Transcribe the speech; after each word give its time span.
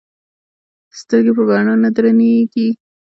سترګې 0.99 1.31
په 1.37 1.43
بڼو 1.49 1.73
نه 1.83 1.89
درنې 1.95 2.27
ايږي 2.35 2.67